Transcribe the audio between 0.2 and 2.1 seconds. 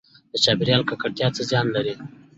د چاپیریال ککړتیا څه زیان لري؟